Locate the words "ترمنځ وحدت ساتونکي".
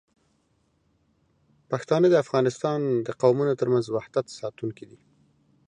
3.61-4.85